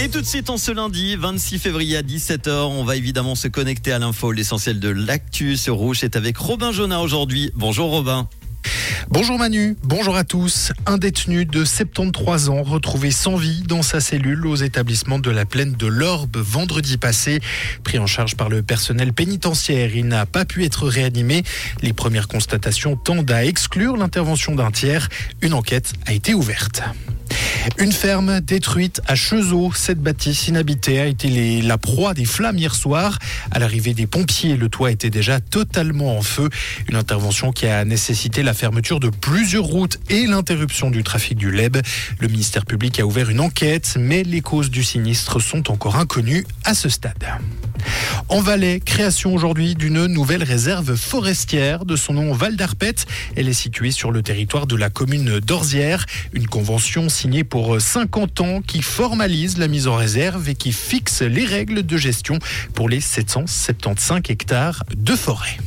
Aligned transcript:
Et 0.00 0.08
tout 0.08 0.20
de 0.20 0.26
suite, 0.26 0.50
en 0.50 0.56
ce 0.56 0.72
lundi 0.72 1.14
26 1.14 1.58
février 1.60 1.96
à 1.96 2.02
17h, 2.02 2.50
on 2.50 2.84
va 2.84 2.96
évidemment 2.96 3.36
se 3.36 3.46
connecter 3.46 3.92
à 3.92 4.00
l'info. 4.00 4.32
L'essentiel 4.32 4.80
de 4.80 4.88
l'actu 4.88 5.56
sur 5.56 5.76
Rouge 5.76 6.02
est 6.02 6.16
avec 6.16 6.36
Robin 6.36 6.72
Jonat 6.72 7.00
aujourd'hui. 7.00 7.52
Bonjour 7.54 7.90
Robin. 7.90 8.28
Bonjour 9.08 9.38
Manu, 9.38 9.76
bonjour 9.84 10.16
à 10.16 10.24
tous. 10.24 10.72
Un 10.86 10.98
détenu 10.98 11.44
de 11.44 11.64
73 11.64 12.48
ans 12.48 12.62
retrouvé 12.62 13.12
sans 13.12 13.36
vie 13.36 13.62
dans 13.62 13.82
sa 13.82 14.00
cellule 14.00 14.46
aux 14.46 14.56
établissements 14.56 15.20
de 15.20 15.30
la 15.30 15.44
plaine 15.44 15.72
de 15.72 15.86
l'Orbe 15.86 16.38
vendredi 16.38 16.98
passé. 16.98 17.40
Pris 17.84 17.98
en 18.00 18.06
charge 18.06 18.34
par 18.34 18.48
le 18.48 18.62
personnel 18.62 19.12
pénitentiaire, 19.12 19.94
il 19.94 20.08
n'a 20.08 20.26
pas 20.26 20.44
pu 20.44 20.64
être 20.64 20.88
réanimé. 20.88 21.44
Les 21.82 21.92
premières 21.92 22.26
constatations 22.26 22.96
tendent 22.96 23.30
à 23.30 23.44
exclure 23.44 23.96
l'intervention 23.96 24.56
d'un 24.56 24.72
tiers. 24.72 25.08
Une 25.40 25.54
enquête 25.54 25.92
a 26.06 26.12
été 26.12 26.34
ouverte. 26.34 26.82
Une 27.78 27.92
ferme 27.92 28.40
détruite 28.40 29.00
à 29.06 29.14
Chezeaux. 29.14 29.72
Cette 29.74 29.98
bâtisse 29.98 30.48
inhabitée 30.48 31.00
a 31.00 31.06
été 31.06 31.62
la 31.62 31.78
proie 31.78 32.14
des 32.14 32.24
flammes 32.24 32.58
hier 32.58 32.74
soir. 32.74 33.18
À 33.50 33.58
l'arrivée 33.58 33.94
des 33.94 34.06
pompiers, 34.06 34.56
le 34.56 34.68
toit 34.68 34.90
était 34.90 35.10
déjà 35.10 35.40
totalement 35.40 36.18
en 36.18 36.22
feu. 36.22 36.50
Une 36.88 36.96
intervention 36.96 37.52
qui 37.52 37.66
a 37.66 37.84
nécessité 37.84 38.42
la 38.42 38.54
fermeture 38.54 39.00
de 39.00 39.08
plusieurs 39.08 39.64
routes 39.64 39.98
et 40.10 40.26
l'interruption 40.26 40.90
du 40.90 41.02
trafic 41.02 41.38
du 41.38 41.50
LEB. 41.50 41.78
Le 42.20 42.28
ministère 42.28 42.66
public 42.66 43.00
a 43.00 43.06
ouvert 43.06 43.30
une 43.30 43.40
enquête, 43.40 43.96
mais 43.98 44.22
les 44.22 44.40
causes 44.40 44.70
du 44.70 44.84
sinistre 44.84 45.40
sont 45.40 45.70
encore 45.70 45.96
inconnues 45.96 46.46
à 46.64 46.74
ce 46.74 46.88
stade. 46.88 47.24
En 48.28 48.40
Valais, 48.40 48.80
création 48.80 49.34
aujourd'hui 49.34 49.74
d'une 49.74 50.06
nouvelle 50.06 50.42
réserve 50.42 50.96
forestière 50.96 51.84
de 51.84 51.96
son 51.96 52.14
nom 52.14 52.32
Val 52.32 52.56
d'Arpette. 52.56 53.06
Elle 53.36 53.48
est 53.48 53.52
située 53.52 53.90
sur 53.90 54.10
le 54.10 54.22
territoire 54.22 54.66
de 54.66 54.76
la 54.76 54.90
commune 54.90 55.40
d'Orzières. 55.40 56.06
Une 56.32 56.46
convention 56.46 57.08
signée 57.08 57.44
pour 57.44 57.80
50 57.80 58.40
ans 58.40 58.60
qui 58.62 58.82
formalise 58.82 59.58
la 59.58 59.68
mise 59.68 59.86
en 59.88 59.96
réserve 59.96 60.48
et 60.48 60.54
qui 60.54 60.72
fixe 60.72 61.22
les 61.22 61.44
règles 61.44 61.84
de 61.84 61.96
gestion 61.96 62.38
pour 62.74 62.88
les 62.88 63.00
775 63.00 64.22
hectares 64.28 64.82
de 64.96 65.14
forêt. 65.14 65.58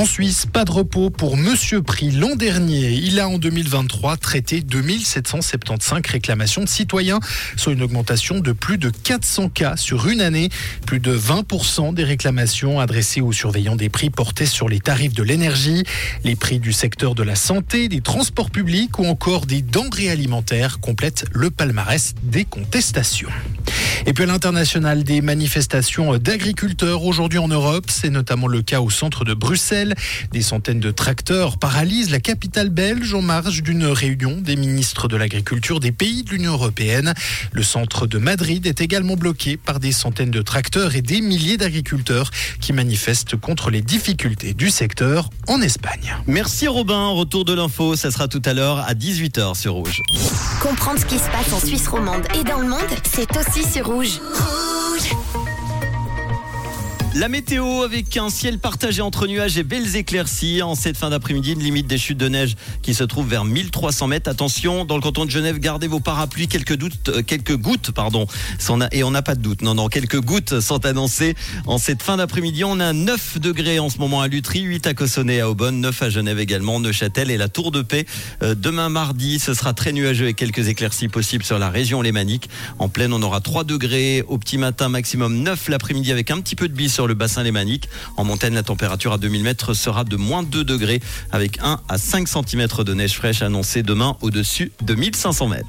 En 0.00 0.06
Suisse, 0.06 0.46
pas 0.50 0.64
de 0.64 0.70
repos 0.70 1.10
pour 1.10 1.36
Monsieur 1.36 1.82
Prix. 1.82 2.10
L'an 2.10 2.34
dernier, 2.34 2.92
il 2.92 3.20
a 3.20 3.28
en 3.28 3.36
2023 3.36 4.16
traité 4.16 4.62
2775 4.62 6.00
réclamations 6.10 6.64
de 6.64 6.68
citoyens, 6.70 7.20
soit 7.56 7.74
une 7.74 7.82
augmentation 7.82 8.38
de 8.38 8.52
plus 8.52 8.78
de 8.78 8.88
400 8.88 9.50
cas 9.50 9.76
sur 9.76 10.08
une 10.08 10.22
année. 10.22 10.48
Plus 10.86 11.00
de 11.00 11.14
20% 11.14 11.92
des 11.92 12.04
réclamations 12.04 12.80
adressées 12.80 13.20
aux 13.20 13.32
surveillants 13.32 13.76
des 13.76 13.90
prix 13.90 14.08
portaient 14.08 14.46
sur 14.46 14.70
les 14.70 14.80
tarifs 14.80 15.12
de 15.12 15.22
l'énergie, 15.22 15.84
les 16.24 16.34
prix 16.34 16.60
du 16.60 16.72
secteur 16.72 17.14
de 17.14 17.22
la 17.22 17.34
santé, 17.34 17.88
des 17.88 18.00
transports 18.00 18.48
publics 18.48 18.98
ou 18.98 19.04
encore 19.04 19.44
des 19.44 19.60
denrées 19.60 20.08
alimentaires 20.08 20.80
complètent 20.80 21.26
le 21.32 21.50
palmarès 21.50 22.14
des 22.22 22.46
contestations. 22.46 23.28
Et 24.06 24.12
puis 24.12 24.24
à 24.24 24.26
l'international, 24.26 25.04
des 25.04 25.20
manifestations 25.20 26.16
d'agriculteurs 26.16 27.04
aujourd'hui 27.04 27.38
en 27.38 27.48
Europe. 27.48 27.86
C'est 27.88 28.10
notamment 28.10 28.46
le 28.46 28.62
cas 28.62 28.80
au 28.80 28.90
centre 28.90 29.24
de 29.24 29.34
Bruxelles. 29.34 29.94
Des 30.32 30.42
centaines 30.42 30.80
de 30.80 30.90
tracteurs 30.90 31.58
paralysent 31.58 32.10
la 32.10 32.20
capitale 32.20 32.70
belge 32.70 33.12
en 33.14 33.22
marge 33.22 33.62
d'une 33.62 33.84
réunion 33.84 34.38
des 34.40 34.56
ministres 34.56 35.06
de 35.06 35.16
l'agriculture 35.16 35.80
des 35.80 35.92
pays 35.92 36.22
de 36.22 36.30
l'Union 36.30 36.52
européenne. 36.52 37.14
Le 37.52 37.62
centre 37.62 38.06
de 38.06 38.18
Madrid 38.18 38.66
est 38.66 38.80
également 38.80 39.16
bloqué 39.16 39.56
par 39.56 39.80
des 39.80 39.92
centaines 39.92 40.30
de 40.30 40.42
tracteurs 40.42 40.94
et 40.94 41.02
des 41.02 41.20
milliers 41.20 41.58
d'agriculteurs 41.58 42.30
qui 42.60 42.72
manifestent 42.72 43.36
contre 43.36 43.70
les 43.70 43.82
difficultés 43.82 44.54
du 44.54 44.70
secteur 44.70 45.28
en 45.46 45.60
Espagne. 45.60 46.16
Merci 46.26 46.68
Robin. 46.68 47.08
Retour 47.08 47.44
de 47.44 47.52
l'info, 47.52 47.96
ça 47.96 48.10
sera 48.10 48.28
tout 48.28 48.42
à 48.44 48.54
l'heure 48.54 48.78
à 48.78 48.94
18h 48.94 49.54
sur 49.56 49.74
Rouge. 49.74 50.00
Comprendre 50.62 51.00
ce 51.00 51.06
qui 51.06 51.18
se 51.18 51.28
passe 51.30 51.52
en 51.52 51.60
Suisse 51.60 51.88
romande 51.88 52.22
et 52.38 52.44
dans 52.44 52.58
le 52.58 52.68
monde, 52.68 52.80
c'est 53.12 53.28
aussi 53.36 53.70
sur 53.70 53.89
Rouge. 53.90 54.20
La 57.16 57.28
météo 57.28 57.82
avec 57.82 58.16
un 58.18 58.30
ciel 58.30 58.60
partagé 58.60 59.02
entre 59.02 59.26
nuages 59.26 59.58
et 59.58 59.64
belles 59.64 59.96
éclaircies. 59.96 60.62
En 60.62 60.76
cette 60.76 60.96
fin 60.96 61.10
d'après-midi, 61.10 61.54
une 61.54 61.62
limite 61.62 61.88
des 61.88 61.98
chutes 61.98 62.18
de 62.18 62.28
neige 62.28 62.54
qui 62.82 62.94
se 62.94 63.02
trouve 63.02 63.28
vers 63.28 63.44
1300 63.44 64.06
mètres. 64.06 64.30
Attention, 64.30 64.84
dans 64.84 64.94
le 64.94 65.00
canton 65.02 65.24
de 65.24 65.30
Genève, 65.30 65.58
gardez 65.58 65.88
vos 65.88 65.98
parapluies. 65.98 66.46
Quelques, 66.46 66.76
doutes, 66.76 67.08
euh, 67.08 67.22
quelques 67.22 67.56
gouttes, 67.56 67.90
pardon. 67.90 68.26
Et 68.92 69.02
on 69.02 69.10
n'a 69.10 69.22
pas 69.22 69.34
de 69.34 69.42
doute. 69.42 69.62
Non, 69.62 69.74
non, 69.74 69.88
quelques 69.88 70.20
gouttes 70.20 70.60
sont 70.60 70.86
annoncées. 70.86 71.34
En 71.66 71.78
cette 71.78 72.00
fin 72.00 72.16
d'après-midi, 72.16 72.62
on 72.62 72.78
a 72.78 72.92
9 72.92 73.40
degrés 73.40 73.80
en 73.80 73.90
ce 73.90 73.98
moment 73.98 74.20
à 74.20 74.28
Lutry, 74.28 74.60
8 74.60 74.86
à 74.86 74.94
Cossonay 74.94 75.36
et 75.36 75.40
à 75.40 75.50
Aubonne, 75.50 75.80
9 75.80 76.02
à 76.02 76.10
Genève 76.10 76.38
également, 76.38 76.78
Neuchâtel 76.78 77.32
et 77.32 77.36
la 77.36 77.48
Tour 77.48 77.72
de 77.72 77.82
Paix. 77.82 78.06
Euh, 78.44 78.54
demain 78.54 78.88
mardi, 78.88 79.40
ce 79.40 79.52
sera 79.52 79.74
très 79.74 79.92
nuageux 79.92 80.26
avec 80.26 80.36
quelques 80.36 80.68
éclaircies 80.68 81.08
possibles 81.08 81.44
sur 81.44 81.58
la 81.58 81.70
région 81.70 82.02
lémanique. 82.02 82.48
En 82.78 82.88
pleine, 82.88 83.12
on 83.12 83.22
aura 83.22 83.40
3 83.40 83.64
degrés 83.64 84.22
au 84.28 84.38
petit 84.38 84.58
matin, 84.58 84.88
maximum 84.88 85.42
9 85.42 85.70
l'après-midi 85.70 86.12
avec 86.12 86.30
un 86.30 86.40
petit 86.40 86.54
peu 86.54 86.68
de 86.68 86.72
bise 86.72 86.99
sur 87.00 87.08
le 87.08 87.14
bassin 87.14 87.42
lémanique. 87.42 87.88
En 88.18 88.24
montagne, 88.24 88.52
la 88.52 88.62
température 88.62 89.14
à 89.14 89.16
2000 89.16 89.42
mètres 89.42 89.72
sera 89.72 90.04
de 90.04 90.16
moins 90.16 90.42
2 90.42 90.64
degrés 90.64 91.00
avec 91.32 91.58
1 91.62 91.80
à 91.88 91.96
5 91.96 92.28
cm 92.28 92.66
de 92.84 92.92
neige 92.92 93.14
fraîche 93.14 93.40
annoncée 93.40 93.82
demain 93.82 94.18
au-dessus 94.20 94.70
de 94.82 94.94
1500 94.94 95.48
mètres. 95.48 95.58